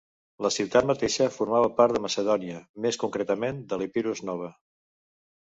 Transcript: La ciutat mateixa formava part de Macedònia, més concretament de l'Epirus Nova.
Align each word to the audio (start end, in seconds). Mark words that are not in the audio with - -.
La 0.43 0.49
ciutat 0.53 0.87
mateixa 0.91 1.27
formava 1.35 1.67
part 1.81 1.93
de 1.97 2.01
Macedònia, 2.07 2.63
més 2.87 2.99
concretament 3.05 3.61
de 3.75 3.81
l'Epirus 3.83 4.25
Nova. 4.33 4.51